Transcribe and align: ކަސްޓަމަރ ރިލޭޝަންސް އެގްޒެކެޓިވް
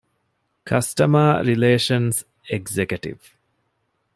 ކަސްޓަމަރ 0.69 1.31
ރިލޭޝަންސް 1.47 2.19
އެގްޒެކެޓިވް 2.49 3.25